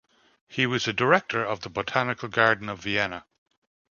He 0.47 0.65
was 0.65 0.87
a 0.87 0.93
director 0.93 1.45
of 1.45 1.59
the 1.59 1.69
Botanical 1.69 2.27
Garden 2.27 2.69
of 2.69 2.79
Vienna. 2.81 3.27